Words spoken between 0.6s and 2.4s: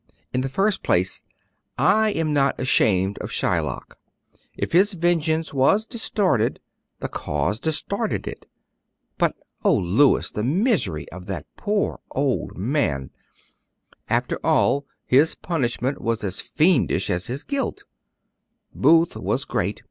place, I was